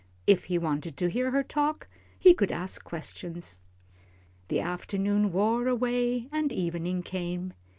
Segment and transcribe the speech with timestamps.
[0.25, 3.59] If he wanted to hear her talk, he could ask questions.
[4.47, 7.53] The afternoon wore away and evening came.